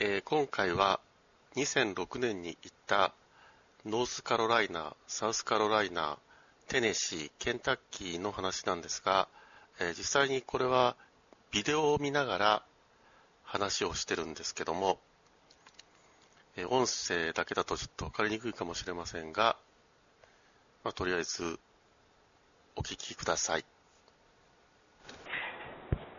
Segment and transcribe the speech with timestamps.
[0.00, 1.00] えー今回は
[1.56, 3.12] 2006年に行った
[3.84, 6.18] ノースカロライナ、サウスカロライナ、
[6.68, 9.26] テネシー、ケンタッキーの話なんですが、
[9.80, 10.94] えー実際にこれは
[11.50, 12.62] ビデオを見ながら
[13.42, 15.00] 話をしてるんですけども、
[16.56, 19.56] えー音声だけだとちょっと分かりにくいかもしれませんが、
[20.84, 21.58] まあ、とりあえず
[22.76, 23.64] お聞きください。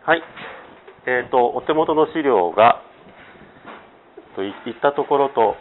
[0.04, 0.22] はい。
[1.06, 2.82] えっ、と、お手元の資料が、
[4.36, 5.56] といったところと、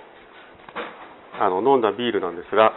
[1.39, 2.73] あの、飲んだビールなんですが、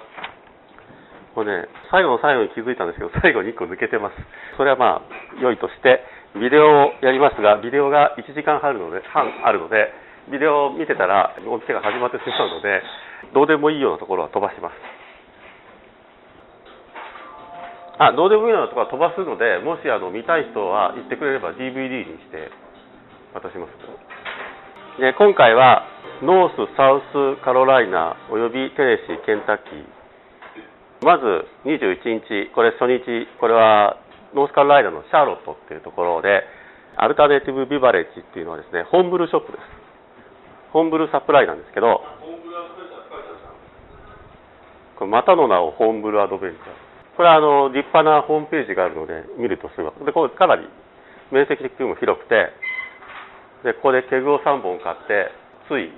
[1.35, 4.17] これね、最後の最後に気づいたんですけど、 最後に1個抜けてます。
[4.57, 6.05] それはまあ、良いとして、
[6.37, 9.93] ビデオをやりますが、ビデオが1時間半あるので、半あるので、
[10.29, 12.83] ビデオを見てたら、お店が始まってしまうので、
[13.33, 14.75] どうでもいいようなところは飛ばします。
[17.99, 22.51] あ、どうでもいいようなところは飛ばすので、もしあの見たい人は言ってくれれば DVD にして
[23.35, 23.71] 渡します。
[25.01, 25.89] で今回は
[26.21, 27.01] ノース、サウ
[27.37, 31.05] スカロライナおよびテネシー、ケンタッキー。
[31.05, 33.97] まず21日、これ初日、これは
[34.35, 36.45] ノースカロライナのシャーロットっていうところで、
[36.97, 39.65] アルタネイティブビバレッジっていうのはですね、ホームブルショップです。
[40.73, 42.05] ホームブルサプライなんですけど、
[44.97, 47.17] これまたの名をホームブルアドベンチャー。
[47.17, 50.69] これはあの立派なホームページがあるので見るとすぐ分かるでこれかなり
[51.31, 52.53] 面積的にも広くて
[53.65, 55.31] でここでケグを3本買って
[55.69, 55.91] つい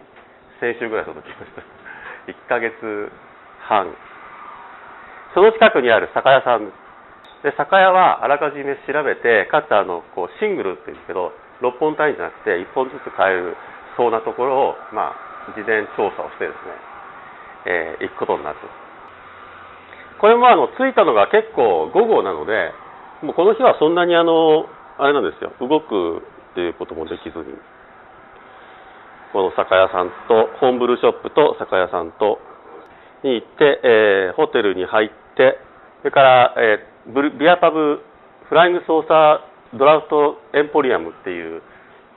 [0.61, 1.63] 先週ぐらい届きました。
[2.31, 3.13] 1ヶ月
[3.61, 3.95] 半。
[5.35, 6.71] その近くにある酒屋さん
[7.43, 13.57] で酒屋はあらかじめ調べてかつあのこうシングルって言うんですけど6本単位じゃなくて1本ずつ買える
[13.97, 15.15] そうなところを、ま
[15.49, 16.73] あ、事前調査をしてですね、
[17.67, 18.57] えー行くことになる
[20.21, 22.73] これもあの着いたのが結構午後なので、
[23.23, 26.23] もうこの日はそんなにあの、あれなんですよ、動く
[26.55, 27.59] っていうこともできずに、
[29.35, 32.39] この酒屋さんと、ホームブルーショップと酒屋さんと
[33.27, 35.59] に行って、えーホテルに入って、
[36.03, 38.01] それから、えーブビアパブ、
[38.49, 41.61] フライングソーサードラフトエンポリアムっていう、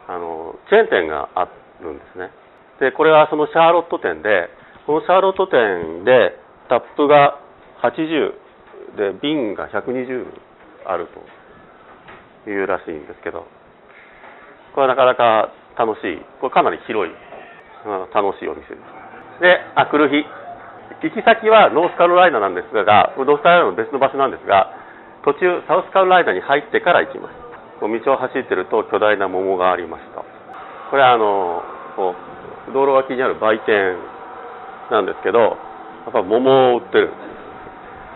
[0.08, 1.50] あの、チェーン店があ
[1.82, 2.30] るんですね。
[2.80, 4.48] で、これはそのシャーロット店で、
[4.86, 6.38] このシャーロット店で
[6.70, 7.42] タップが
[7.82, 8.32] 80
[8.96, 10.26] で瓶が120
[10.86, 11.08] ある
[12.46, 13.46] というらしいんですけど
[14.78, 16.22] これはなかなか楽しい。
[16.38, 17.10] これかなり広い。
[17.10, 19.42] うん楽しいお店です。
[19.42, 20.22] であ来る日。
[21.02, 24.70] 行き先はノースカロライナなんですがノースカロライナの別の場所なんですが
[25.26, 27.34] 途中サウスカロライナに入ってから行きます。
[27.82, 30.22] こう道を走ってると巨大な桃がありました。
[30.22, 31.66] これはあの
[31.98, 32.14] こ
[32.70, 33.98] う道路脇にある売店
[34.94, 35.58] なんですけど
[36.06, 37.18] やっぱ桃を売ってるんで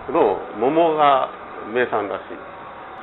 [0.05, 0.13] す。
[0.13, 1.25] けど桃が
[1.73, 2.37] 名産らしい。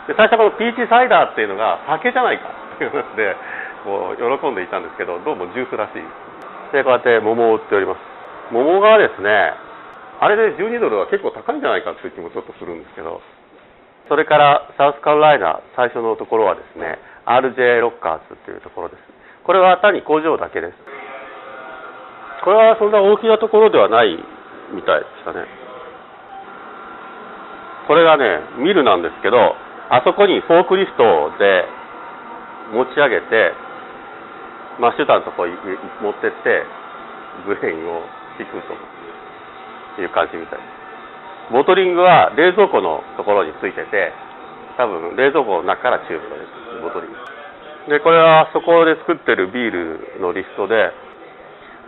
[0.06, 2.57] で最初このピーチサイダーっていうのが酒じゃないか。
[2.84, 3.36] いう話で
[3.84, 6.02] こう喜んでいたんですけどどうもジュースらしい。
[6.72, 8.00] でこうやって桃を売っております。
[8.52, 9.54] 桃がですね
[10.20, 13.20] あれで12ドルは結構高いんじゃないかっていう気もちょっとするんですけど
[14.08, 19.02] それからサウスカロライナ最初のところはですね RJ ロッカーズっていうところです。
[19.44, 20.74] これは単に工場だけです。
[22.44, 24.16] これはそんな大きなところではない
[24.72, 25.46] みたいでしたね。
[27.86, 29.56] これがねミルなんですけど
[29.90, 31.64] あそこにフォークリフトで
[32.72, 33.52] 持ち上げて
[34.78, 35.54] マッシュタンのとこに
[36.02, 36.62] 持ってって
[37.46, 38.02] グレインを
[38.38, 38.74] 引くと
[40.00, 41.52] いう感じみたいです。
[41.52, 44.12] ボトリングは冷蔵庫のところについてて
[44.76, 46.82] 多分冷蔵庫の中からチューブが出てる。
[46.82, 47.38] ボトリング。
[47.88, 50.92] でこれはそこで作ってるビールのリストで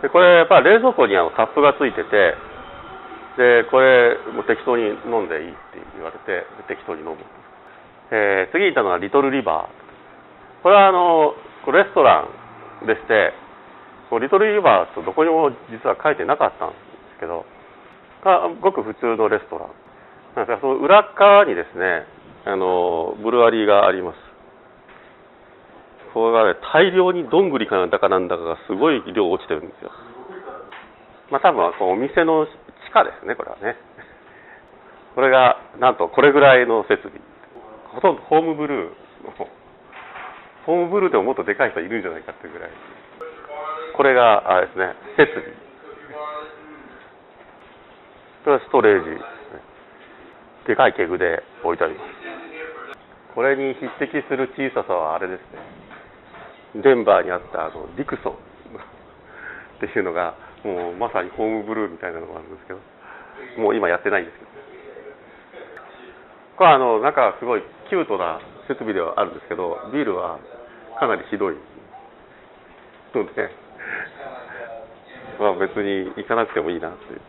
[0.01, 2.33] でこれやっぱ冷蔵庫にあのカップがついてて
[3.37, 7.17] でこれもう適当に飲んでいいって言われて適当に飲む、
[8.11, 9.80] えー次に行ったのはリトルリバー。
[10.63, 11.33] これはあの
[11.73, 12.27] レストラ
[12.83, 13.33] ンでして
[14.19, 16.75] リトルリバーとどこにも実は書いてなかったんで
[17.15, 17.45] すけど
[18.61, 19.69] ごく普通のレストラン。
[20.35, 22.05] なんですがその裏側にですね
[22.45, 24.17] あのブルワリーがあります。
[26.13, 29.91] これがね大量にどんぐりかなんだかなんだかがすごい量落ちてるんですよ。
[31.31, 32.51] まあ多分こうお店の地
[32.93, 33.77] 下ですねこれはね。
[35.15, 37.19] これがなんとこれぐらいの設備。
[37.95, 39.31] ほとんどホームブルーの
[40.65, 42.69] ホームブルーでももっとでかい人いるんじゃないかっていうぐらい。
[43.95, 45.45] これがあれですね設備。
[48.43, 49.25] これはストレージですね。
[50.67, 52.07] でかいケグで置いてあります。
[53.35, 55.39] これに匹敵する小ささはあれです
[56.75, 56.81] ね。
[56.83, 58.37] デンバーにあったあのディクソンっ
[59.79, 62.79] ていうのがもうまさにホームブルーみたいなのがあるんですけど。
[63.57, 64.51] もう今やってないんですけど。
[66.57, 68.39] これはあのなんかすごいキュートな
[68.71, 70.39] 設備ではあるんですけどビールは
[70.99, 71.55] かなりひどい
[73.13, 73.51] ので
[75.39, 77.21] まあ別に行かなくてもいいなっていう。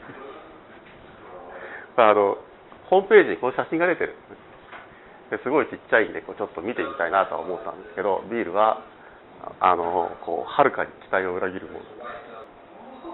[1.96, 2.38] あの、
[2.88, 4.14] ホームページにこの写真が出てる
[5.42, 5.48] す。
[5.48, 8.84] ごいちっちゃいんでこうちょっと見てみたいなとは思ったんですけどビールは
[9.60, 11.80] あのこうはるかに期待を裏切るも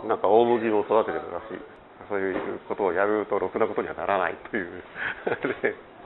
[0.02, 1.62] のなんか大麦を育ててるらしい
[2.10, 4.82] そういうことをやるとろくなことにはならないという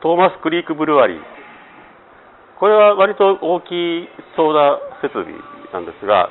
[0.00, 1.20] トーマスクリークブルワリー。
[2.58, 5.30] これは割と大きいソーダ設備
[5.72, 6.30] なんですが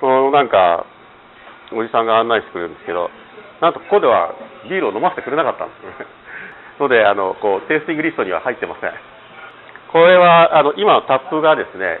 [0.00, 0.84] そのなんか
[1.72, 3.10] おじさんが案内してくれるんですけど
[3.60, 4.32] なんとここでは
[4.68, 6.08] ビールを飲ませてくれなかったんですね。
[6.80, 8.92] のであのこうテイスティングリストには入ってません。
[9.92, 11.98] これはあの今のタップがですね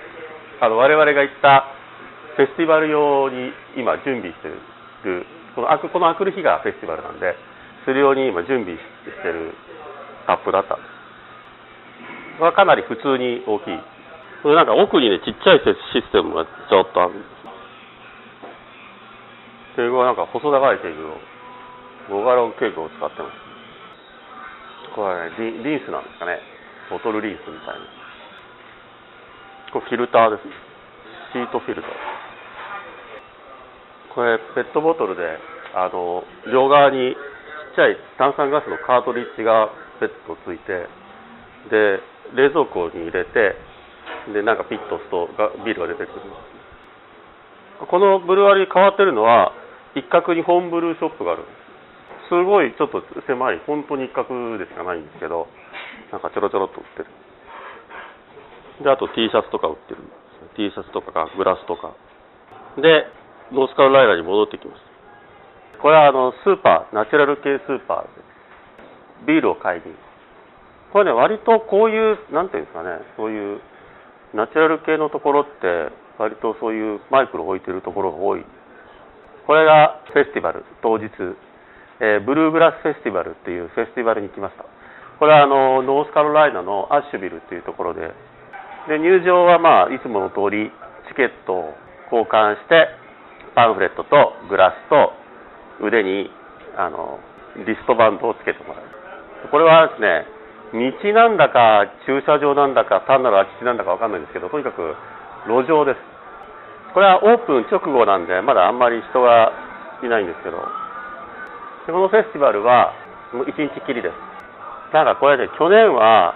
[0.60, 1.64] あの我々が行った
[2.36, 5.24] フェスティバル用に今準備してる
[5.56, 7.34] このこのあくる日がフェスティバルなんで
[7.84, 8.82] するように今準備し
[9.22, 9.52] てる
[10.26, 10.97] タップだったんです。
[12.38, 13.78] はかなり普通に大きい。
[14.42, 15.60] これなんか奥にねちっちゃい
[15.92, 17.14] システムがちょっとある。
[17.14, 17.38] んです
[19.74, 23.34] それはなんか細長いケーブルを5ガロンケーブルを使ってます。
[24.94, 26.38] これはねリリンスなんですかね。
[26.90, 27.86] ボトルリンスみたいな。
[29.72, 30.42] これフィルターです。
[31.32, 31.92] シートフィルター。
[34.14, 35.38] これペットボトルで
[35.74, 37.18] あの両側にち
[37.72, 39.70] っちゃい炭酸ガスのカートリッジが
[40.00, 40.86] ペットついて
[41.70, 42.00] で
[42.34, 43.54] 冷蔵庫に入れて
[44.32, 46.20] でなんかピッと押すとがビールが出てくる。
[47.86, 49.52] このブルワリー変わってるのは
[49.94, 51.42] 一角にホームブルーショップがある。
[51.42, 53.60] んですすごいちょっと狭い。
[53.66, 55.48] 本当に一角でしかないんですけど
[56.12, 57.06] なんかちょろちょろっと売ってる。
[58.84, 60.02] であと T シャツとか売ってる。
[60.56, 61.94] T シャツとかグラスとか。
[62.76, 63.06] で
[63.52, 64.82] ノースカロライナに戻ってきます。
[65.80, 68.08] これはあのスーパーナチュラル系スーパーで
[69.26, 69.94] ビールを買いに
[70.92, 73.60] これね割とこういうなんていうんですかねそういう
[74.34, 78.44] ナチュラル系のところって割とそういうマイクロ置いてるところが多い。
[79.46, 81.08] これがフェスティバル当日。
[82.00, 84.64] えー、ブルーグラスフェスティバルっていうフェスティバルに来ました。
[85.18, 88.12] これはあのノースカロライナのアッシュビルっていうところで。
[88.88, 90.70] で入場はまあいつもの通り
[91.08, 91.74] チケットを
[92.12, 92.88] 交換して
[93.54, 95.12] パンフレットとグラスと
[95.84, 96.30] 腕に
[96.76, 97.18] あの
[97.66, 98.84] リストバンドをつけてもらう。
[99.50, 100.37] これはですね
[100.72, 104.94] 道なんだか駐車場なんだか単なる空き地なんだか分かんないんですけどとにかく
[105.46, 106.00] 路上です。
[106.92, 109.52] これはオープン直後なんでまだあんまり人が
[110.02, 110.58] いないんですけど。
[111.86, 112.92] でこのフェスティバルは
[113.32, 114.28] もう1日きりです。
[114.92, 116.34] なんかこれで、ね、去年は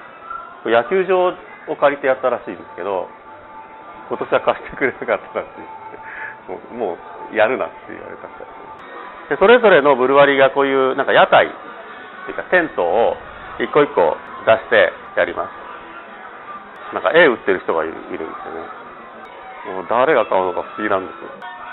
[0.64, 1.32] 野球場
[1.68, 3.08] を借りてやったらしいんですけど
[4.08, 6.98] 今年は貸してくれなかったらしいもうも
[7.32, 8.28] うやるなって言われた
[9.30, 11.50] でそれぞれのブルワリーがこういうなんか屋台っ
[12.26, 13.16] ていうかテントを
[13.58, 14.16] 一個一個
[14.46, 16.94] 出してやります。
[16.94, 18.82] なんか絵売ってる人がいるんですよね。
[19.66, 21.18] もう誰が買うのか不思議なんです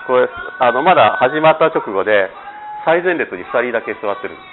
[0.05, 0.29] これ
[0.59, 2.29] あのまだ始まった直後で
[2.85, 4.43] 最前列に2人だけ座ってるんで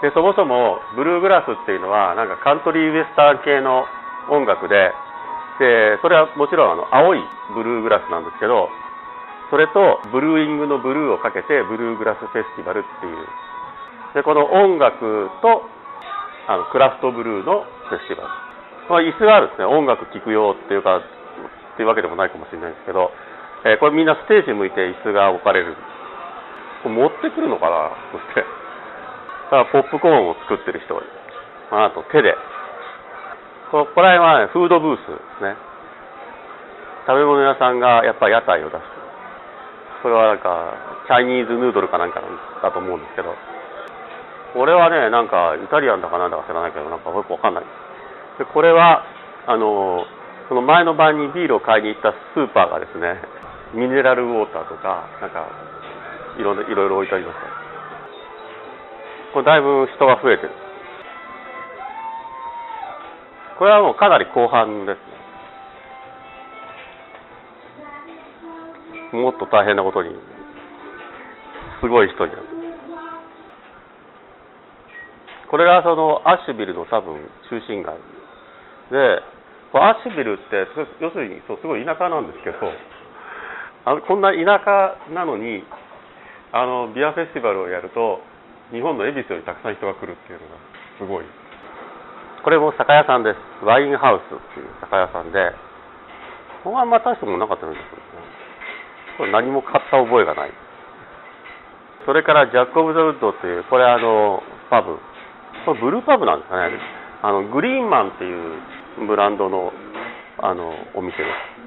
[0.00, 3.84] すでそもそもブルーグラスっていうのはなんかカントリーウエスタン系の
[4.30, 4.92] 音楽で
[5.58, 7.20] でそれはもちろんあの青い
[7.52, 8.70] ブルーグラスなんですけど
[9.50, 13.16] それとブルーイングのブルーをかけてブルーグラスフェスティバルっていう。
[14.14, 15.68] でこの音楽と
[16.48, 18.32] あのクラフトブルーのフェスティバル、
[18.88, 19.68] まあ、椅子があるんですね。
[19.68, 21.02] 音楽聴くよっていうかっ
[21.76, 23.12] ていうわけでもないかもしれないんですけど、
[23.68, 25.76] えー、これみんなステージ向いて椅子が置かれる。
[26.82, 27.92] これ持ってくるのかな？
[28.12, 28.40] そして。
[28.40, 31.04] だからポップコーンを作ってる人がい。
[31.04, 31.12] る
[31.70, 32.32] あと手で。
[33.70, 35.52] ここら辺は、ね、フードブースですね。
[37.04, 38.88] 食べ物屋さんがやっぱり屋台を出して
[40.02, 40.72] これはなんか
[41.08, 42.20] チャイニーズヌードルかなんか
[42.62, 43.36] だと思うんですけど。
[44.58, 47.64] これはねなんかイタリアンだかなんだか知らないけどなんかよくわかんない。
[48.42, 49.06] でこれは
[49.46, 50.02] あの
[50.48, 53.22] その前の晩にビールを買いに行ったスーパーがですね
[53.72, 55.46] ミネラルウォーターとかなんか
[56.38, 57.38] いろいろ置いてあります。
[59.32, 60.50] これだいぶ人が増えてる。
[63.60, 64.98] これはもうかなり後半です
[69.14, 69.22] ね。
[69.22, 70.10] もっと大変なことに
[71.80, 72.57] すごい人になる。
[75.50, 77.16] これがそのアッシュビルの多分
[77.48, 77.96] 中心街
[78.92, 79.20] で
[79.72, 80.68] アッシュビルって
[81.00, 82.56] 要するにそうすごい田舎なんですけど
[83.84, 85.64] あのこんな田舎なのに
[86.52, 88.20] あのビアフェスティバルをやると
[88.72, 90.56] 日本の恵比寿よりたくさん人が来るっていうのが
[91.00, 91.24] すごい。
[92.44, 93.64] これも酒屋さんです。
[93.64, 95.52] ワインハウスっていう酒屋さんで
[96.64, 98.02] このまま大したもなかったんですけど
[99.18, 100.52] これ何も買った覚えがない。
[102.04, 104.96] それからジャック・オブ・ザ・ウッドっていうこれあのパブ。
[105.68, 106.72] これブルーパブなんですかね
[107.20, 109.72] あのグリーンマンっていうブランドの
[110.40, 111.58] あのお店です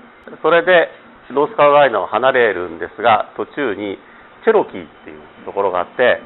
[0.42, 0.90] それで、
[1.32, 3.98] ノースカロライナを離れるんですが、途中に
[4.44, 6.22] チェロキーっていうところがあって、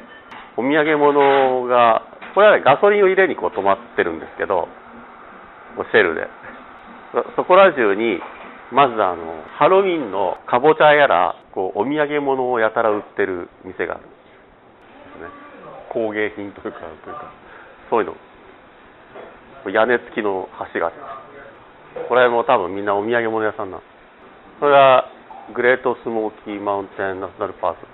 [0.56, 2.02] お土産物が、
[2.34, 4.68] これはね、ガソリンを入れにこう止まってるんですけど、
[5.90, 6.28] シェルで。
[7.36, 8.20] そこら中に、
[8.72, 14.10] まずあの、ハロウィンのかぼちゃやら、こう、お土産物をやたら売ってる店があるね。
[15.90, 17.32] 工芸品というか、というか、
[17.90, 18.16] そういうの。
[19.70, 21.08] 屋根付きの橋がありま
[22.04, 22.08] す。
[22.08, 24.60] これも多分みんなお土産物屋さんなんです。
[24.60, 25.10] それは、
[25.54, 27.86] グレートスモーキーマウンテンナショナルパーク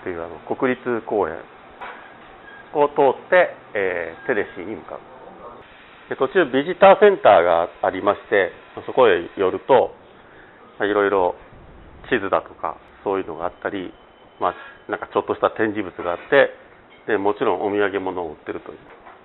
[0.00, 1.36] っていうあの国立公園
[2.74, 5.00] を通って、えー、テレシーに向かう。
[6.08, 8.50] で途中ビジターセンターがありまして
[8.86, 9.94] そこへ寄ると
[10.82, 11.36] いろいろ
[12.10, 13.94] 地図だとかそういうのがあったり、
[14.40, 14.54] まあ、
[14.90, 16.50] なんかちょっとした展示物があって
[17.06, 18.78] でもちろんお土産物を売ってるという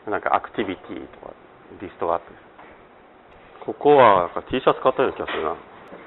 [0.08, 1.34] なんかアクティビティとか
[1.82, 2.28] リストがあって。
[3.66, 5.56] ここはなんか T シャツ買ったような気がするな。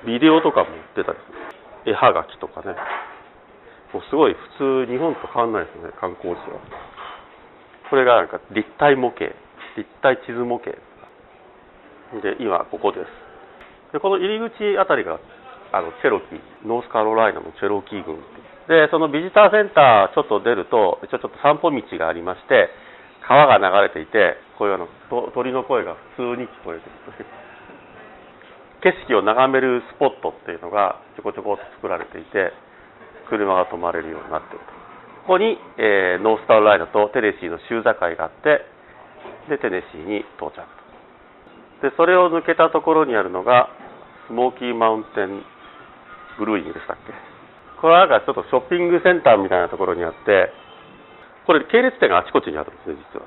[0.07, 1.93] ビデオとかも売ってたりする。
[1.93, 2.77] 絵はがきとかね。
[3.93, 6.61] もうすごい普通日本と変わんないですね観光地は。
[7.91, 9.25] これがなんか立体模型
[9.77, 10.71] 立体地図模型。
[12.23, 13.29] で今ここです。
[13.93, 15.19] でこの入り口あたりが
[15.73, 18.17] あのチェロキーノースカロライナのチェロキー郡
[18.69, 22.69] でそのビジターセンターちょっと出ると一応ちょっと散歩道がありまして
[23.29, 24.89] 川が流れていてこういうあの
[25.35, 26.87] 鳥の声が普通に聞こえて
[27.23, 27.27] る
[28.81, 32.53] 景色を眺めるスポットっていうのがちょこちょこっと作られていて
[33.29, 34.73] 車が止まれるようになっていると。
[35.29, 38.65] ここに、えー、ノースカロライナとテネシーの州境があって
[39.51, 40.63] でテネシーに到着
[41.83, 43.69] でそれを抜けたところにあるのが
[44.27, 45.45] スモーキーマウンテン
[46.39, 47.13] ブルーイングでしたっけ？
[47.81, 50.51] これはなんかちょっとショッピングセンターみたいなところにあって
[51.49, 53.25] これ系列店があちこちにあるんですね実は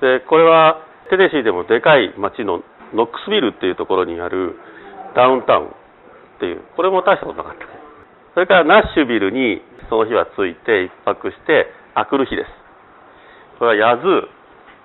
[0.00, 0.80] でこれは
[1.12, 2.64] テネシーでもでかい町の
[2.96, 4.56] ノックスビルっていうところにある
[5.12, 5.70] ダウンタウンっ
[6.40, 7.68] ていうこれも大したことなかった
[8.32, 9.60] それからナッシュビルに
[9.92, 12.48] その日は着いて一泊してあくる日です
[13.60, 14.36] これはヤズー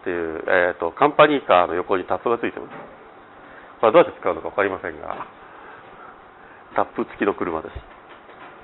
[0.02, 2.74] っていう、えーと、カンパニーカーの横にタップがついてます。
[3.80, 5.28] これはどうやって使うのか分かりませんが、
[6.76, 7.76] タップ付きの車です。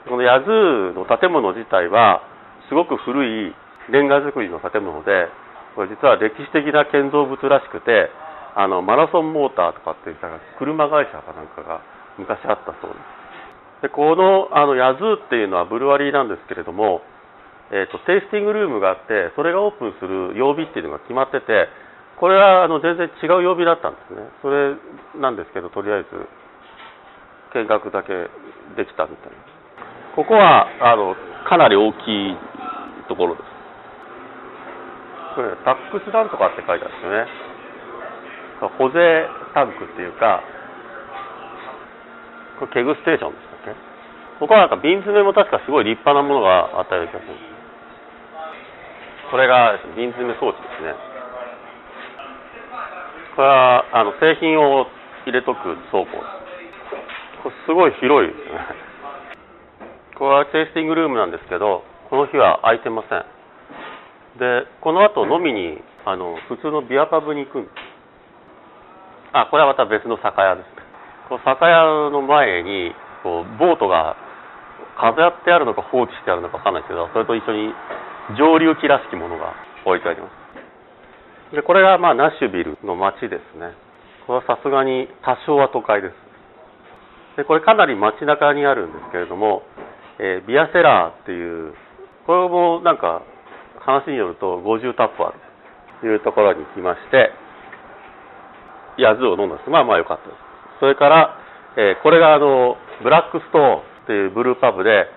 [0.09, 2.23] このヤズーの建物自体は、
[2.69, 3.55] すごく古い
[3.89, 5.27] レンガ造りの建物で、
[5.75, 8.09] これ実は歴史的な建造物らしくて、
[8.57, 10.27] あのマラソンモーターとかっていった
[10.57, 11.85] 車会社かなんかが
[12.17, 13.85] 昔あったそうです。
[13.85, 17.01] でこのあのヤズーっていうのはブルワリーなんですけれども、
[17.69, 21.69] えーと、テイスティングルームがあってそれがオープンする曜日っていうのが決まってて
[22.17, 24.25] これはあの全然違う曜日だったんですね。
[24.41, 24.73] それ
[25.21, 26.09] なんですけどとりあえず
[27.53, 28.09] 見学だけ
[28.73, 29.37] できたみたいな。
[30.17, 31.13] ここはあの
[31.47, 32.37] かなり大きい
[33.07, 33.56] ところです。
[35.37, 37.29] これ tax なんとかって書いてあるんですよね。
[38.81, 40.41] 保税タンクっていうか
[42.57, 43.77] これ keg station でしたっけ
[44.41, 47.37] ここはなんか瓶詰めも確かすごい立派なものがあったような気がする
[49.29, 50.97] これが瓶詰め装置ですね。
[53.37, 54.89] これはあの製品を
[55.29, 56.17] 入れとく倉庫。
[57.43, 58.57] これすごい広いですね。
[60.17, 63.36] これはテイスティングルームなんですけどこの日は空いてません。
[64.37, 67.73] でこの後飲みにあの普通のビアパブに行くんです。
[69.33, 70.69] あこれはまた別の酒屋です
[71.27, 74.15] この酒屋の前にこうボートが
[74.97, 77.73] 飾ってあるのか放置してあるのか分かんないですけどそれと一緒に
[78.39, 79.53] 上流機らしきものが
[79.85, 80.29] 置いてありま
[81.51, 81.55] す。
[81.55, 83.75] でこれがまあナッシュビルの街ですね。
[84.25, 86.13] これはさすがに多少は都会です。
[87.37, 89.63] でこれかなり街中にあるんですけれども、
[90.19, 91.73] えー、ビアセラーっていう
[92.25, 93.21] これもなんか
[93.87, 95.39] 話によると50タップある
[96.01, 97.31] というところに来まして
[98.99, 100.37] ヤズを飲んだんですまあまあ良かったです。
[100.79, 101.39] それから、
[101.77, 105.07] えー、これがあのブラックストーンっていうブルーパブで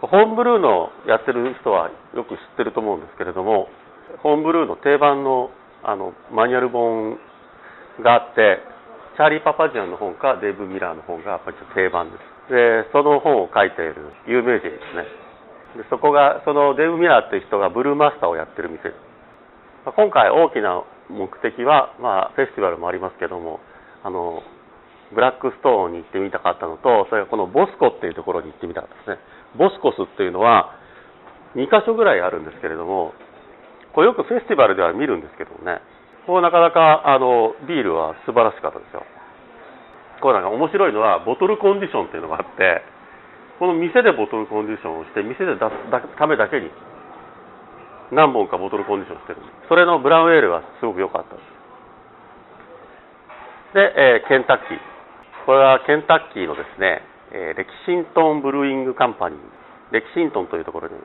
[0.00, 3.68] ホームブルーのやってる人はよく知ってると思うんですけれども
[4.22, 5.50] ホームブルーの定番の
[5.82, 7.18] あのマニュアル本
[8.04, 8.62] があって
[9.16, 12.54] チャーリー・パパジアンの本かデーブ・ミラーの本がやっぱり定番です。
[12.54, 15.21] でその本を書いている有名人ですね。
[15.76, 18.90] でそこがそのデーブ・ミラーっていう人がブルーマスターをやってる店。
[19.84, 23.60] まあ今回大きな目的は、まあ、フェスティバルもありますけども
[24.02, 24.42] あの
[25.12, 29.18] ブラックストーンに行ってみたかったのとそれからこのボスコっていうところに行ってみたかったですね。
[29.58, 30.78] ボスコスっていうのは
[31.56, 33.12] 2箇所ぐらいあるんですけれども
[33.92, 35.80] これよくフェスティバルでは見るんですけどもね。
[36.26, 39.02] こうなかなかあのビールは素晴らしかったですよ。
[40.22, 42.80] これなんか面白いのはボトルコンディションっていうのがあって
[43.62, 45.70] この店でボトルコンディションをして店で出す
[46.18, 46.66] ためだけに
[48.10, 49.40] 何本かボトルコンディションしてる。
[49.70, 51.46] それのブラウンエールはすごく良かったです。
[53.78, 54.82] で、えー、ケンタッキー。
[55.46, 59.40] これはケンタッキーのですねえー、レキシントンブルーイングカンパニー、
[59.94, 60.98] レキシントンというところに、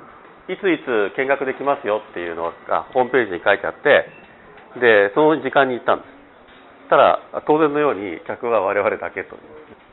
[0.52, 4.10] いついつ見学できますよっていうのがホームページに書いてあって、
[4.82, 6.90] で、その時間に行ったんです。
[6.90, 9.38] たら、当然のように客は我々だけと。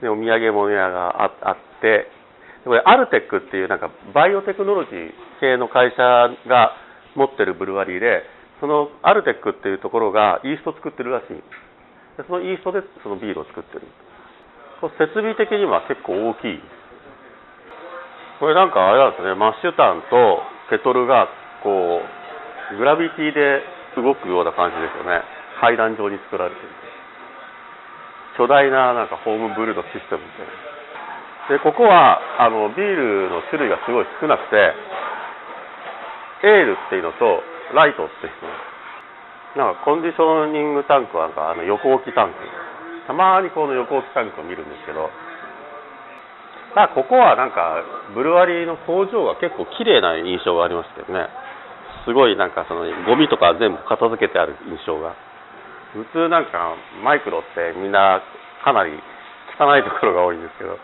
[0.00, 2.09] で、お土産物屋があって、
[2.64, 6.02] これ、アルテックっていうなんかバイオテクノロジー系の会社
[6.49, 6.73] が
[7.14, 8.25] 持ってるブルワリーで、
[8.61, 11.37] そのアルテックっていうところがイースト作ってるらしい。
[12.16, 13.87] でそのイーストでそのビールを作ってる。
[14.99, 16.61] 設備的には結構大きい。
[18.40, 20.40] これなんかあれなんですね、マッシュタンと
[20.71, 21.28] ケトルが
[21.62, 22.00] こ
[22.73, 23.62] う、グラビティで
[23.97, 25.21] 動くような感じですよね。
[25.61, 26.68] 階段状に作られてる。
[28.37, 30.74] 巨大ななんかホームブルードシステムみたいな。
[31.49, 34.57] で、ここは、あの、ビールの種類がすごい少なくて、
[36.45, 38.33] エールっていうのと、ライトっていう
[39.57, 39.65] の。
[39.65, 42.35] なんかコンディショニングタンクはなんかあの横置きタンク。
[43.07, 45.11] たまにこの横置きタンクを見るんですけど、
[46.75, 47.85] まあ、ここはなんか、
[48.15, 51.29] ブルワリーの工場が結構綺麗な印象がありますけどね。
[52.05, 55.15] すごいなんかそのゴミとか全部片付けてある印象が。
[55.95, 56.75] 普通なんか
[57.05, 58.21] マイクロってみんな
[58.65, 58.91] かなり
[59.55, 60.77] 汚いところが多いんですけど、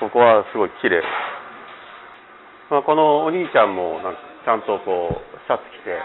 [0.00, 1.02] ここはすごい綺麗。
[2.70, 5.98] まあ、このお兄ちゃんもなんかちゃんとこうシャツ着て、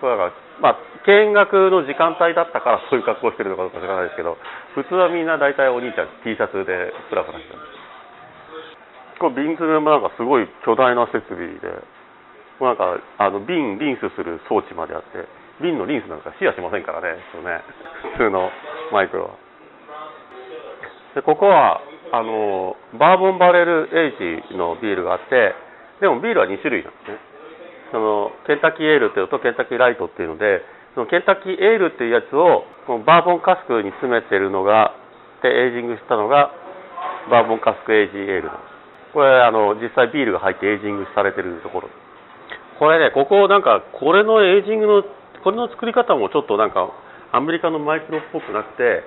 [0.00, 0.30] これが
[0.60, 4.36] まあ、見学の時間帯だったからそういう格好してるのかどうか知らないですけど、
[4.74, 7.58] 普通はみんな大体お兄ちゃん T シャツでプラプラしてる。
[9.18, 11.66] これ瓶詰めもなんかすごい巨大な設備で、
[12.60, 15.26] なんかあの瓶リンスする装置まであって、
[15.62, 17.62] 瓶のリンスなんかシェアしませんからね、そうね
[18.18, 18.50] 普通の
[18.92, 19.38] マイクロは。
[21.14, 21.80] でここは
[22.12, 25.54] あのバーボンバレルエイジのビールがあって、
[26.00, 27.18] でもビールは2種類なんですね。
[27.90, 30.62] そのケンタッキーエールっていうのとケンタッキーライトっていうので、
[30.94, 34.94] そのケンタッキーエールっていうやつをこのバーボンカスクに詰めてるのが、
[35.42, 36.50] でエイジングしたのが
[37.30, 39.12] バーボンカスクエイジエールなんです。
[39.12, 41.88] これあの実際ビールが入ってエイジングされてるところ。
[42.78, 45.02] これね、ここなんかこれのエイジングの
[45.42, 46.90] これの作り方もちょっとなんか
[47.32, 49.02] アメリカのマイクロっぽくなくて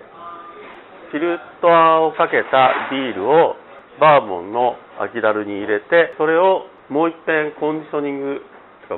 [1.11, 3.55] フィルターをかけたビールを
[3.99, 8.41] バーボンの空きだるに入れてそれをもう一遍コンディショニング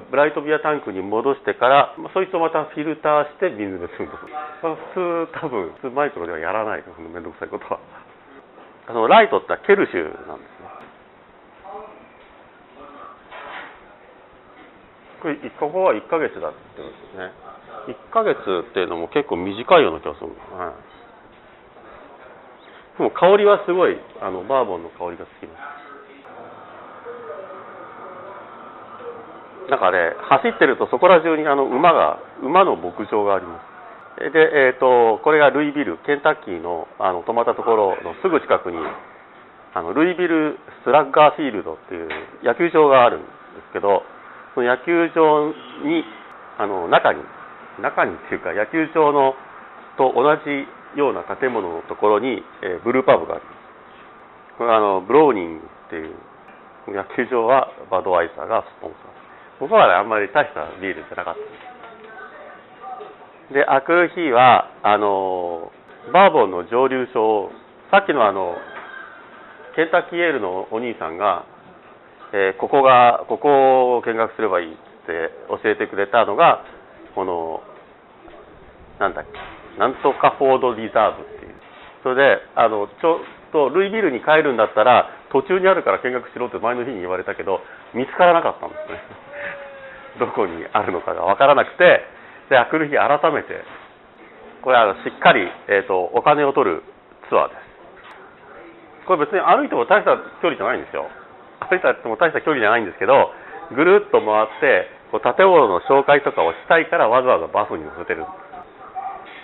[0.09, 4.25] ブライトビアタンクに戻してからそいつをまたフィルターして水でするんです、
[4.63, 7.79] まあ、普通多分普通マイクロではやらないこのめんどくさいことは。
[8.85, 10.83] あのライトってケルシュなんですね。
[15.21, 17.31] これここは1ヶ月だって言うんですね。
[18.09, 20.92] 1ヶ月っていうのも結構短いような気がする、はい、
[22.97, 25.83] でも香りはすごいあのバーボンの香りがつきます。
[29.69, 33.73] なんかね走ってるとそこら中にあの馬が馬の牧場があります。
[34.19, 38.77] で、えーと、これがルイビルケンタッキーのあの泊まったところのすぐ近くに
[39.73, 42.09] あのルイビルスラッガーフィールドっていう
[42.43, 43.27] 野球場があるんで
[43.65, 44.03] すけど
[44.53, 45.49] その野球場
[45.81, 46.05] に
[46.59, 47.23] あの中に
[47.81, 49.33] 中にっていうか野球場の
[49.97, 53.55] と同じような建物のところに、えー、ブルーパブがあります。
[54.57, 56.13] これはあのブローニングっていう
[56.87, 58.99] 野球場はバドワイザーがスポンサー。
[59.59, 61.39] 僕は、ね、あんまり大したビールじゃなかった
[63.53, 65.71] で開く日はあの
[66.11, 67.51] バーボンの蒸留所を
[67.91, 68.57] さっきのあの
[69.75, 71.45] ケンタッキーエールのお兄さんが
[72.33, 76.65] えー、ここがここを見学すればいいって教えてくれたのが
[77.13, 77.61] この
[78.99, 81.55] なんだっけなんとかフォードリザーブっていう。
[82.03, 87.61] それであのちょっとルイビルに帰るんだったら途中にあるから見学しろって前の日に言われたけど
[87.93, 88.99] 見つからなかったんですね。
[90.19, 92.05] どこにあるのかが分からなくて
[92.49, 93.63] で来る日改めて
[94.61, 96.83] これあのしっかり、えーと、お金を取る
[97.27, 97.59] ツアーです。
[99.05, 101.07] これ別に歩いても大した距離じゃないんですよ。
[101.59, 103.33] 歩いても大した距離じゃないんですけど
[103.71, 108.21] ぐるっと回ってこう建物の紹介とかをしたいからわざわざバスに乗せてる。
[108.21, 108.52] んです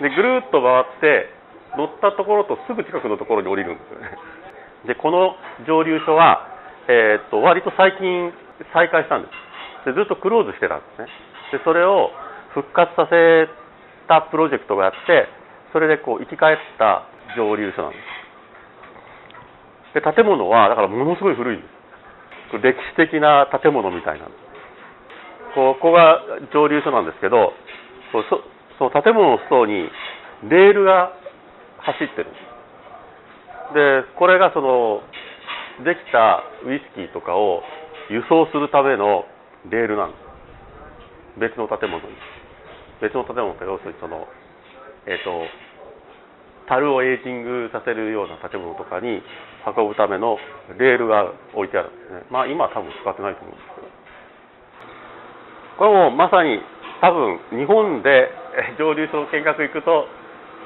[0.00, 1.28] でぐるっと回って
[1.76, 4.16] 乗ったところとすぐ近くのところに降りるんですよね。
[4.86, 5.36] でこの
[5.68, 6.48] 蒸留所は、
[6.88, 8.32] えー、っと割と最近
[8.72, 9.28] 再開したんで
[9.84, 9.92] す。
[9.92, 11.08] でずっとクローズしてたんですね。
[11.52, 12.10] でそれを
[12.54, 13.48] 復活させ
[14.08, 15.28] たプロジェクトがあって
[15.72, 17.04] それでこう生き返った
[17.36, 17.98] 蒸留所なんで
[19.94, 20.00] す。
[20.00, 22.58] で建物はだからものすごい古いんです。
[22.58, 24.26] 歴史的な建物みたいな。
[25.54, 27.52] ここが蒸留所なんですけど
[28.80, 29.92] そその建物の外に
[30.48, 31.12] レールが
[31.84, 32.32] 走ってる
[33.76, 35.04] でこれがその
[35.84, 37.60] できたウイスキーとかを
[38.08, 39.28] 輸送するための
[39.68, 42.16] レールなんです別の建物に
[43.04, 44.26] 別の建物って要するにその
[45.04, 45.44] えっ、ー、と
[46.68, 49.20] 樽をエイジングさせるような建物とかに
[49.66, 50.38] 運ぶための
[50.78, 52.22] レールが置いてあるんですね。
[52.30, 53.88] まあ今は多分使ってないと思うんですけど。
[55.78, 56.62] これもまさに
[57.00, 58.30] 多分日本で
[58.78, 60.06] 蒸留所の見学行くと、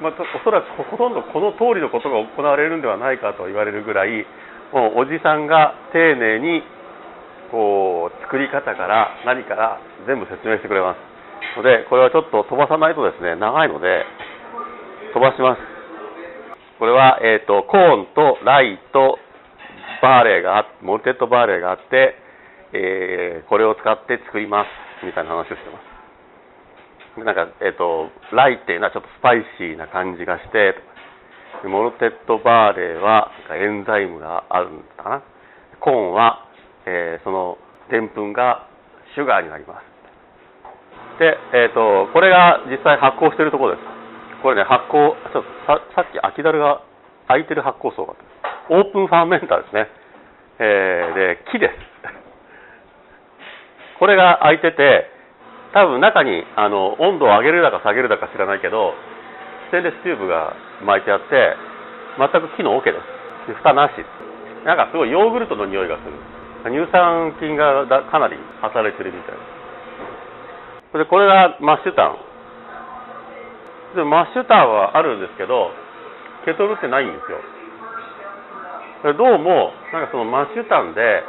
[0.01, 4.25] まあ、おそらくほとんどこの通りのことが行われるんではないかと言われるぐらい
[4.73, 6.61] もうおじさんが丁寧に
[7.51, 11.15] こう作り方から何から全部説明してくれます。
[11.55, 14.03] のでこれはちょっと飛ばさないとですね長いので
[15.13, 15.61] 飛ばします。
[16.77, 19.17] これは、えーと、コーンと rye と
[20.01, 22.15] barley が malted barley があって、
[22.73, 25.94] えー、これを使って作りますみたいな話をしてます。
[27.23, 30.75] なんか、えっ、ー、と、 rye っていうのはちょっとスパイシーな感じがして、
[31.63, 35.23] malted barley は enzyme があるんだかな。
[35.79, 36.45] コーンは
[36.85, 37.57] えー、その
[37.89, 38.69] でんぷんが
[39.13, 39.85] シュガーになります。
[41.19, 43.85] で、えっ、ー、と、これが実際発酵しているところです。
[44.41, 46.83] これね、発酵、ちょっとささっき空きだるが
[47.27, 48.13] 空いてる発酵層が
[48.69, 49.87] オープンファーメンターですね。
[50.59, 51.73] えー、で、木です。
[53.99, 55.09] これが空いてて、
[55.75, 58.95] 多分中にあの温度を上げるだか下げるだか知らないけど、
[59.67, 60.55] ステンレスチューブが
[60.87, 61.53] 巻いてあって、
[62.15, 62.97] 全く木の桶で
[63.45, 63.51] す。
[63.51, 63.99] で蓋なし。
[64.63, 66.35] なんかすごいヨーグルトの匂いがする。
[66.69, 69.37] 乳酸菌がかなり働いてるみたい
[70.93, 72.17] なでこれがマッシュタン
[73.95, 75.69] でマッシュタンはあるんですけど
[76.45, 81.21] ケトルってないんですよどうもなんかそのマッシュタンで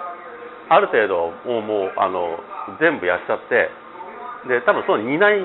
[0.70, 2.40] ある程度もうもうあの
[2.80, 3.68] 全部やっちゃって
[4.48, 5.40] で多分その煮ない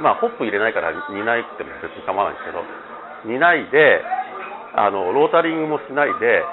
[0.00, 2.64] まあホップ入れないから煮ないっても別に構わないんですけど
[3.24, 4.02] 煮ないで
[4.74, 6.44] あのロータリングもしないで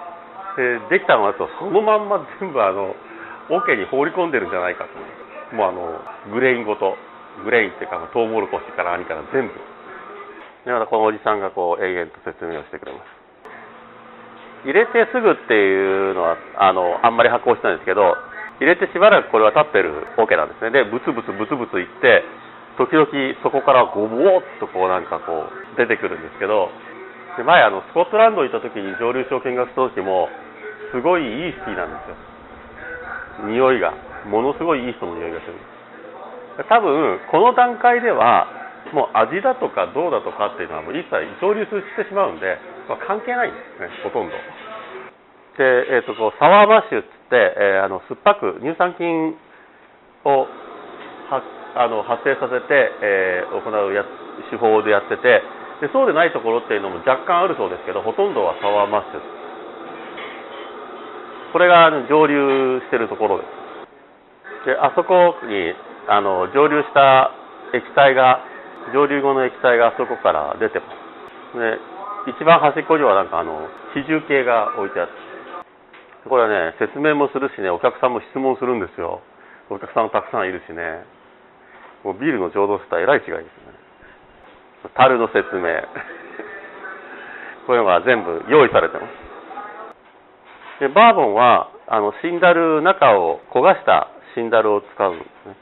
[0.89, 2.95] でできたのだとそのまんま全部あの
[3.49, 5.99] 桶に放り込んでるんじゃないかともうあの
[6.33, 6.95] グレインごと
[7.43, 9.53] グレインっていうかトウモロコシから何から全部。
[10.65, 13.19] だからこのおじさんがこう永遠と説明をしてくれます。
[14.67, 18.17] 入れてすぐっていうのはあのあんまり発酵してないんですけど
[18.60, 20.72] 入れてしばらくこれは立ってる桶なんですね。
[20.72, 22.24] でブツブツブツブツいって
[22.78, 23.08] 時々
[23.43, 26.72] そこからゴボーっとこうなんかこう出てくるんですけど
[27.38, 30.28] で前あのスコットランド行った時に蒸留所見学した時も
[30.91, 32.15] すごいいいスキーなんですよ。
[33.48, 33.93] 匂いが。
[34.28, 35.56] ものすごいいい人の匂いがする。
[36.67, 38.48] 多分この段階では
[38.91, 42.58] もう味だとかどうだとかっていうのはもう一切蒸留してしまうんで、
[42.89, 44.36] まあ、関係ないんですねほとんど。
[45.56, 49.35] で、えーと、こうサワーマッシュって、えー、あの酸っぱく乳酸菌
[50.25, 50.47] を
[51.75, 54.03] あの発生させて、えー、行うや
[54.49, 55.43] 手法でやってて
[55.81, 59.21] でそうでないところっていうのも若干あるそうですけどほとんどはサワーマッシュ。
[61.53, 63.45] これが蒸留してるところで
[64.65, 64.65] す。
[64.65, 65.73] であそこに
[66.09, 67.31] あの蒸留した
[67.73, 68.43] 液体が
[68.93, 70.85] 蒸留後の液体があそこから出てま
[71.53, 71.57] す。
[71.57, 71.79] で
[72.35, 75.28] 一番端っこにはなんかあの比重計が置いてあって。
[76.29, 79.21] これはね説明もするしねお客さんも質問するんですよ。
[79.69, 81.03] お客さんもたくさんいるしね。
[82.05, 84.93] もうビールの浄土とはえらい違いですね。
[84.95, 85.81] 樽の説明。
[87.67, 89.29] こういうのが全部用意されてます。
[90.79, 95.57] でバーボンはあのシンダル中を焦がしたシンダルを使うんですね。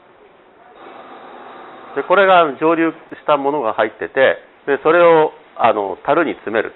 [1.96, 6.72] でこれが蒸留したものが入っててでそれをあの樽に詰める。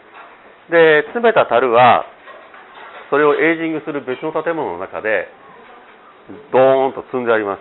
[0.70, 2.04] で詰めた樽は
[3.12, 5.28] それをエイジングする別の建物の中で
[6.48, 7.60] ドーンと積んでありま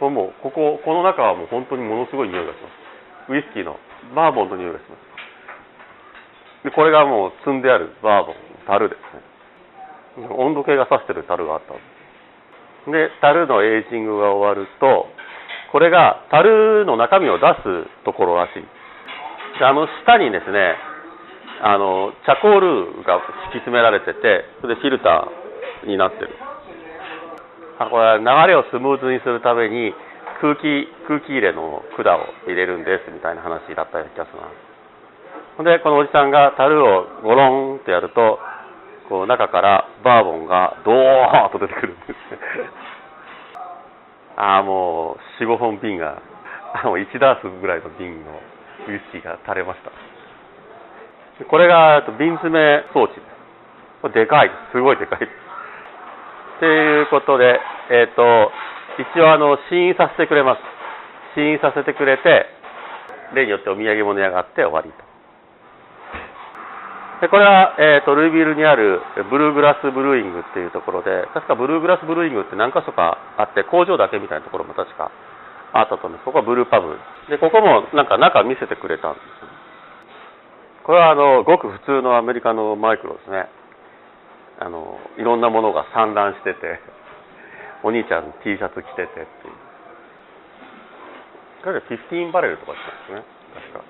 [0.00, 2.72] これもこここの中はもう本当にものすごい匂いがしま
[3.28, 3.32] す。
[3.32, 3.76] ウイスキーの
[4.16, 6.64] バーボンの匂いがします。
[6.64, 8.96] でこれがもう積んであるバーボン樽で
[10.16, 10.32] すね。
[10.32, 11.74] 温度計が指してる樽があった
[12.90, 15.12] で樽のエイジングが終わると
[15.70, 18.64] これが樽の中身を出すところらしい。
[19.58, 20.76] であの下にですね
[21.64, 26.28] あのチャコールが敷き詰められててそれでフィルターになってる。
[27.80, 29.96] あこれは流れをスムーズにするために
[30.44, 34.52] 空気空気入れの管を入れるんですみたいな話だったような気がするな
[35.56, 38.38] ほんでこのおじさんが樽をゴロンってやると
[39.08, 42.14] こう中からバーボンがドーンと出てくるんです。
[44.36, 46.20] ああもう45本瓶が
[46.74, 48.36] あもう1ダースぐらいの瓶の
[48.88, 50.13] ウイスキーが垂れました。
[51.50, 55.44] これが瓶詰め装置ですでかいですすごいでかいです
[56.60, 57.58] ということで、
[57.90, 58.52] えっ、ー、と、
[58.96, 60.62] 一応あの、試飲させてくれます。
[61.34, 62.46] 試飲させてくれて、
[63.34, 65.02] 例によってお土産物屋があって終わりと。
[67.20, 75.10] でこれは、えーと、ルイビルにあるブルーグラスブルーイングっていうところで、確かブルーグラスブルーイングって何箇所かあって、工場だけみたいなところも確か
[75.72, 76.24] あったと思うんです。
[76.24, 76.94] ここはブルーパブ。
[77.28, 79.53] で、ここもなんか中見せてくれたんですよ。
[80.84, 83.48] これはあのごく普通のアメリカのマイクロですね。
[84.60, 86.78] あのいろんなものが散乱してて
[87.82, 89.26] お兄ちゃん T シャツ着ててっていう。
[91.64, 93.34] これで15バレルとかって言うんですね。
[93.72, 93.84] 確か。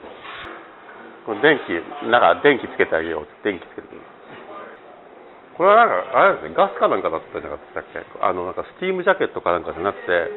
[1.26, 3.22] これ電気なんか電気つけてあげよう。
[3.22, 3.88] って電気つけて
[5.58, 6.54] これはなんかあれですね。
[6.54, 8.00] ガスかなんかだったんじゃなかったっけ？
[8.20, 10.30] あのなんかスティームジャケットかなんかじゃなくて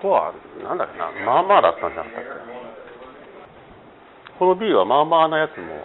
[0.00, 0.32] ここは
[0.64, 1.10] なんだっけな？
[1.26, 2.55] まあまあだったんじゃなかったっけ？
[4.38, 5.84] この B はまあまあなやつも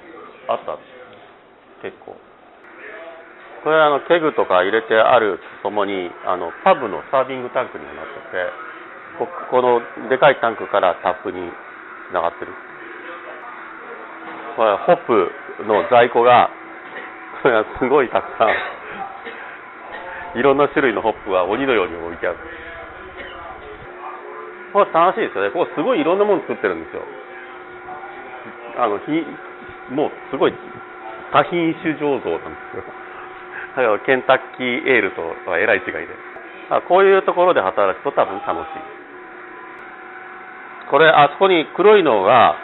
[0.49, 0.77] あった。
[1.81, 2.15] 結構。
[3.63, 8.49] これはあのケグとか入れてあるとともにあのパブのサービングタンクにもなってて
[9.19, 11.51] ここのでかいタンクからタップに
[12.09, 12.53] つながってる。
[14.57, 15.31] これホップ
[15.63, 16.49] の在庫が
[17.41, 20.39] これはすごいたくさん。
[20.39, 22.37] いろんな種類のホップが鬼のように置いてある。
[24.73, 25.51] これ楽しいですよね。
[25.51, 27.03] ここすごいいろんなもの作ってるんですよ。
[28.77, 29.25] あのひ
[29.93, 30.53] もうすごい
[31.31, 32.83] 多品種醸造なんですよ。
[33.75, 36.07] だからケンタッキーエールとはえらい違いで。
[36.87, 38.79] こういうところで働くと多分楽しい。
[40.89, 42.55] これあそこに黒いのが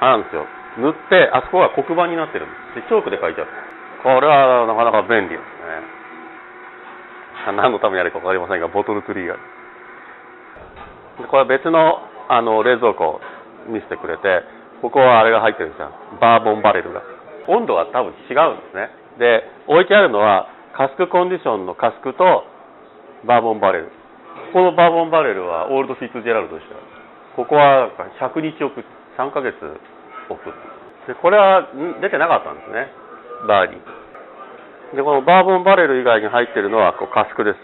[0.00, 0.46] あるんですよ。
[0.78, 2.74] 塗ってあそこが黒板になってるんです。
[2.76, 3.50] でチョークで書いてある。
[4.02, 5.46] これはなかなか便利ですね。
[7.54, 9.36] 何のためにやるか分かりませんがボトルツリーが。
[11.28, 13.20] これは別のあの冷蔵庫を
[13.66, 14.42] 見せてくれて
[14.82, 15.94] ここはあれが入ってるんですよ。
[16.20, 17.02] バーボンバレルが。
[17.46, 18.90] 温度が多分違うんですね。
[19.18, 22.44] で置いてあるのはカスクコンディションのカスクと
[23.24, 23.92] バーボンバレル。
[24.52, 26.74] このバーボンバレルはオールドフィッツジェラルドでした。
[27.36, 27.90] ここは
[28.20, 28.84] 100日置く
[29.16, 29.54] 3ヶ月
[30.28, 30.52] 置く。
[31.06, 31.70] でこれは
[32.02, 32.90] 出てなかったんですね。
[33.46, 33.78] バーに。
[34.96, 37.58] でこのバーボンバレル以外に入ってるのはこうカスクです。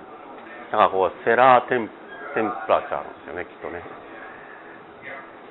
[0.71, 1.89] だからこうセラーテン
[2.35, 3.83] テンプラチャーなんですよねきっとね。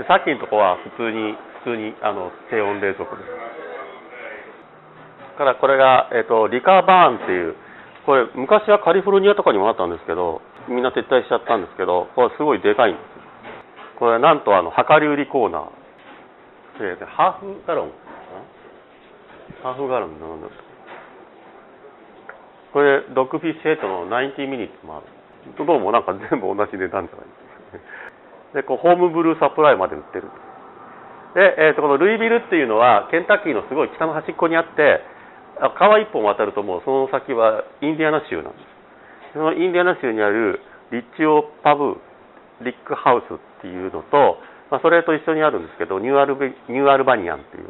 [0.07, 1.33] さっきのとこは普通に
[1.67, 3.27] 普通にあの低温冷蔵庫です。
[5.35, 7.55] からこれが、えーと、リカバーンっていう
[8.07, 15.67] これ昔はカリフォルニアとかにもあったんですけどみんな撤退しちゃったんですけどこれすごいでかいんですこれなんとあの量り売りコーナー。
[17.05, 17.91] ハーフガロン。
[19.61, 20.47] ハーフガロンなんだ
[22.71, 25.07] これドッグフィッシュヘッドの90ミニッツもある。
[25.57, 27.83] どうもなんか全部同じ値段じゃないで
[28.55, 30.46] すかでこうホームブルーサプライまで売ってるで、
[31.35, 35.03] でえー、とこのルイビルっていうのはケンタッキーのすごい北の端っこにあって
[35.77, 39.33] 川一本渡るともうその先はインディアナ州なんです。
[39.33, 40.61] そのインディアナ州にある
[40.91, 41.97] リッチオパブ
[42.61, 44.37] リックハウスっていうのと、
[44.71, 47.69] まあ、それと一緒にあるんですけどニューアルベニューアルバニアンっていう、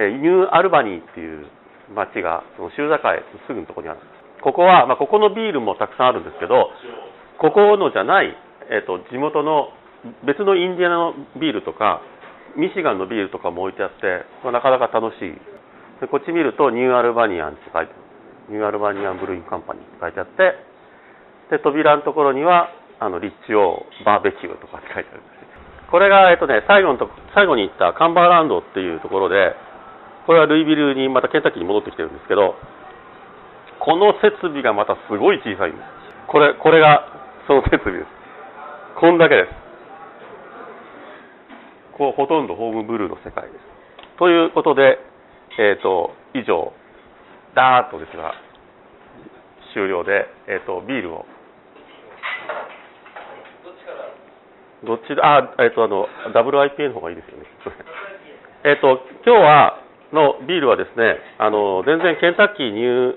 [0.00, 1.46] えニューアルバニーっていう
[1.94, 2.98] 町がその州境
[3.46, 4.00] すぐのところにある
[4.42, 6.70] ここは、まあ、ここのビールもたくさんあるんですけど
[7.38, 8.34] ここのじゃない、
[8.70, 9.70] えーと、地元の
[10.26, 12.02] 別のインディアナのビールとか
[12.56, 15.34] ミシガンのビールとかも置いてあって、まあ、なかなか楽しい。
[16.02, 17.94] でこっち見るとニューアルバニアンって書いて
[18.50, 20.58] ニューアルバニアンブルーインカンパニーって書いてあって
[21.50, 25.22] で扉のところにはあのリッチオーバーベキューとかって書いてある
[25.92, 29.54] これが、えっとね、最後のと最後に行ったカンバーランドっていうところで
[30.26, 32.56] これはルイビルにまたケンタッキーに戻ってきてるんですけど
[33.78, 35.86] この設備がまたすごい小さいんです。
[36.26, 37.06] これこれが
[37.46, 38.10] その設備です。
[38.98, 39.61] こんだけです。
[42.02, 44.18] こうほとんどホームブルーの世界です。
[44.18, 44.98] ということで
[45.58, 46.72] えーと、以上
[47.54, 48.32] ダーッとですが
[49.74, 51.26] 終了で、えーと、ビールを。
[54.84, 57.46] どっちあ、えっ、ー、とあの WIPA の方がいいですよね。
[58.64, 59.78] えっと今日は
[60.12, 63.16] のビールはですねあの全然ケンタッキーニュ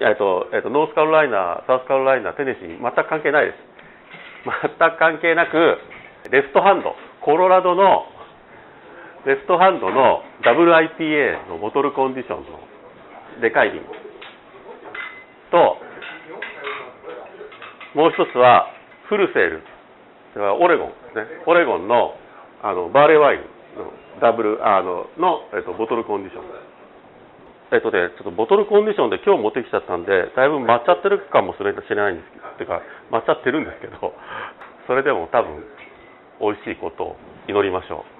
[0.00, 3.58] ーえっとえっとノースカロライナサウスカロライナテネシー全く関係ないです。
[4.78, 5.78] 全く関係なく
[6.30, 8.06] レフトハンドコロラドの
[9.26, 12.60] レフトハンドの WIPA のボトルコンディションの
[13.40, 13.80] でかい瓶。
[15.50, 15.78] と
[17.96, 18.68] もう一つは
[19.08, 19.62] フルセール。
[20.60, 21.26] オレゴンですね。
[21.46, 22.14] オレゴンの
[22.62, 23.40] あのバーレーワイン
[23.78, 26.44] のダブルあのの、えっと、ボトルコンディション。
[27.72, 34.14] えっとね、ちょっとボトルコンディションで今日持ってきちゃったんでだいぶ抹っちゃってるかもしれないんですけどってか抹っちゃってるんですけど
[34.86, 35.64] それでも多分
[36.40, 37.16] 美味しいことを
[37.48, 38.13] 祈りましょう。